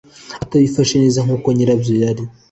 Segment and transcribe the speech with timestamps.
[0.43, 2.23] atabifashe neza nk uko nyirabyo yari